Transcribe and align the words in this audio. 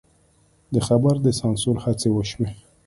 د 0.73 0.75
خبر 0.87 1.15
د 1.25 1.27
سانسور 1.39 1.75
هڅې 1.85 2.09
وشوې. 2.11 2.49